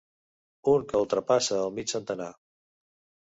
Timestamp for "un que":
0.71-1.01